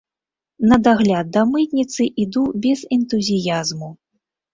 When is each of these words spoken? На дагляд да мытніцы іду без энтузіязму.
На 0.69 0.77
дагляд 0.85 1.27
да 1.35 1.43
мытніцы 1.49 2.07
іду 2.23 2.43
без 2.65 2.79
энтузіязму. 2.97 3.91